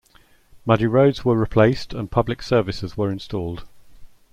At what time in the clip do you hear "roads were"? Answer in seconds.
0.87-1.37